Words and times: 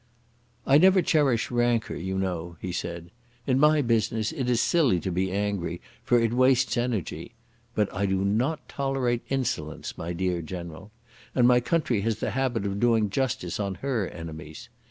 "I 0.65 0.79
never 0.79 1.03
cherish 1.03 1.51
rancour, 1.51 1.95
you 1.95 2.17
know," 2.17 2.57
he 2.59 2.71
said. 2.71 3.11
"In 3.45 3.59
my 3.59 3.83
business 3.83 4.31
it 4.31 4.49
is 4.49 4.59
silly 4.59 4.99
to 4.99 5.11
be 5.11 5.31
angry, 5.31 5.79
for 6.03 6.19
it 6.19 6.33
wastes 6.33 6.75
energy. 6.75 7.35
But 7.75 7.93
I 7.93 8.07
do 8.07 8.25
not 8.25 8.67
tolerate 8.67 9.21
insolence, 9.29 9.95
my 9.99 10.11
dear 10.13 10.41
General. 10.41 10.89
And 11.35 11.47
my 11.47 11.59
country 11.59 12.01
has 12.01 12.15
the 12.15 12.31
habit 12.31 12.65
of 12.65 12.79
doing 12.79 13.11
justice 13.11 13.59
on 13.59 13.75
her 13.75 14.07
enemies. 14.07 14.69